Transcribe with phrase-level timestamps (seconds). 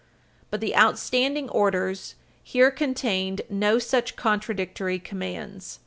[0.49, 5.79] But the outstanding orders here contained no such contradictory commands.